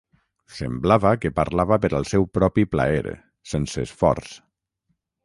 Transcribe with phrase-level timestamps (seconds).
[0.59, 3.13] Semblava que parlava per al seu propi plaer,
[3.53, 4.33] sense esforç.